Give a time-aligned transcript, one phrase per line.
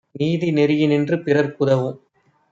[0.15, 1.99] நீதிநெறி யினின்று பிறர்க்கு தவும்